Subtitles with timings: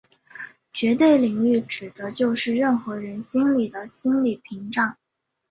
[0.73, 4.97] 绝对领域指的就是任何人心里的心理屏障。